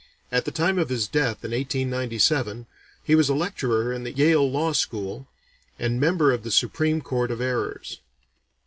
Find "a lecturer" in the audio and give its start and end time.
3.29-3.93